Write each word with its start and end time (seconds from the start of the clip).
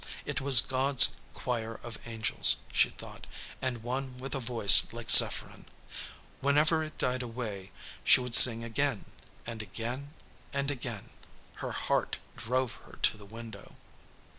It 0.25 0.41
was 0.41 0.61
God's 0.61 1.15
choir 1.35 1.79
of 1.83 1.99
angels, 2.07 2.55
she 2.73 2.89
thought, 2.89 3.27
and 3.61 3.83
one 3.83 4.17
with 4.17 4.33
a 4.33 4.39
voice 4.39 4.91
like 4.91 5.11
Zepherin! 5.11 5.67
Whenever 6.39 6.81
it 6.83 6.97
died 6.97 7.21
away 7.21 7.69
she 8.03 8.19
would 8.19 8.33
sing 8.33 8.63
again, 8.63 9.05
and 9.45 9.61
again, 9.61 10.09
and 10.53 10.71
again 10.71 11.03
[Illustration: 11.03 11.55
"HER 11.57 11.71
HEART 11.73 12.17
DROVE 12.35 12.71
HER 12.77 12.93
TO 13.03 13.15
THE 13.17 13.25
WINDOW". 13.25 13.75